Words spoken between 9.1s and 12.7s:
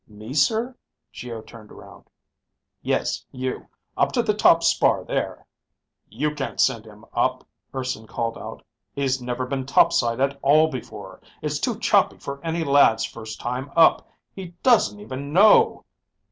never been topside at all before. It's too choppy for any